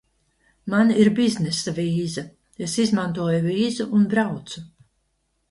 [0.73, 2.23] Man ir biznesa vīza.
[2.69, 4.67] Es izmantoju vīzu un braucu.